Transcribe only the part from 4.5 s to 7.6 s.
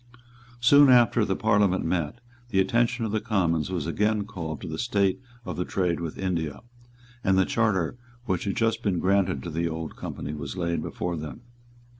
to the state of the trade with India; and the